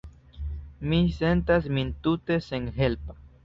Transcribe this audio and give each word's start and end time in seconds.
Mi 0.93 0.99
sentas 1.19 1.69
min 1.77 1.95
tute 2.07 2.41
senhelpa. 2.51 3.21